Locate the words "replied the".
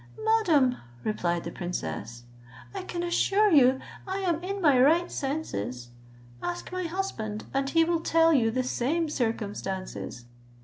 1.03-1.51